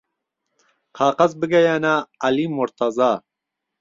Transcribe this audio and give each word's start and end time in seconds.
قاقەز 0.97 1.31
بگهیهنه 1.41 1.93
عهلی 2.23 2.45
موڕتەزا 2.55 3.11